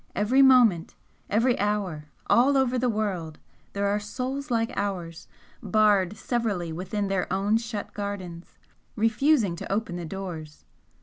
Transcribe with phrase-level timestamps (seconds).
[0.15, 0.95] Every moment,
[1.29, 3.37] every hour, all over the world,
[3.73, 5.27] there are souls like ours,
[5.61, 8.57] barred severally within their own shut gardens,
[8.95, 10.65] refusing to open the doors!